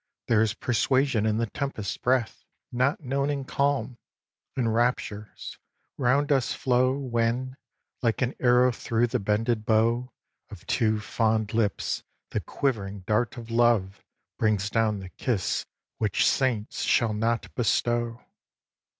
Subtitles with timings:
[0.27, 3.99] There is persuasion in the tempest's breath Not known in calm;
[4.57, 5.59] and raptures
[5.95, 7.55] round us flow When,
[8.01, 10.11] like an arrow through the bended bow
[10.49, 12.01] Of two fond lips,
[12.31, 14.03] the quivering dart of love
[14.39, 15.67] Brings down the kiss
[15.99, 18.23] which saints shall not bestow.